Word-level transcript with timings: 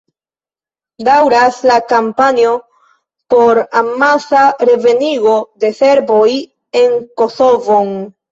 Daŭras 1.07 1.57
la 1.71 1.75
kampanjo 1.89 2.53
por 3.33 3.61
amasa 3.81 4.45
revenigo 4.69 5.35
de 5.65 5.71
serboj 5.83 6.25
en 6.81 6.97
Kosovon. 7.23 7.93